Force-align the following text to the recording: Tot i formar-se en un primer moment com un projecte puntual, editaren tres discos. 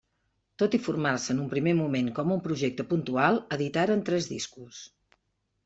Tot 0.61 0.77
i 0.77 0.79
formar-se 0.85 1.29
en 1.33 1.41
un 1.43 1.51
primer 1.51 1.73
moment 1.81 2.09
com 2.21 2.33
un 2.37 2.43
projecte 2.49 2.87
puntual, 2.95 3.39
editaren 3.59 4.05
tres 4.11 4.33
discos. 4.35 4.85